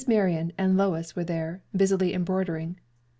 Marion 0.07 0.51
and 0.57 0.77
Lois 0.77 1.15
were 1.15 1.23
there, 1.23 1.61
busily 1.75 2.11
embroidering. 2.11 2.79